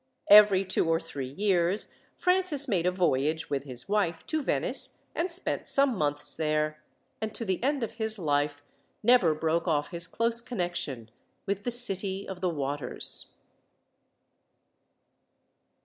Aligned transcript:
Every 0.31 0.65
two 0.65 0.89
or 0.89 0.99
three 0.99 1.27
years 1.29 1.93
Francis 2.17 2.67
made 2.67 2.87
a 2.87 2.91
voyage 2.91 3.51
with 3.51 3.65
his 3.65 3.87
wife 3.87 4.25
to 4.25 4.41
Venice 4.41 4.97
and 5.13 5.31
spent 5.31 5.67
some 5.67 5.95
months 5.95 6.35
there, 6.35 6.81
and 7.21 7.35
to 7.35 7.45
the 7.45 7.61
end 7.61 7.83
of 7.83 7.91
his 8.01 8.17
life 8.17 8.63
never 9.03 9.35
broke 9.35 9.67
off 9.67 9.89
his 9.89 10.07
close 10.07 10.41
connection 10.41 11.11
with 11.45 11.65
the 11.65 11.69
City 11.69 12.27
of 12.27 12.41
the 12.41 12.49
Waters. 12.49 13.27